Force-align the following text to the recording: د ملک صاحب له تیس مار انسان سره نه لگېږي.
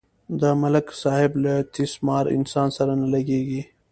د 0.41 0.43
ملک 0.61 0.87
صاحب 1.01 1.31
له 1.43 1.53
تیس 1.73 1.93
مار 2.05 2.25
انسان 2.37 2.67
سره 2.77 2.91
نه 3.01 3.07
لگېږي. 3.13 3.61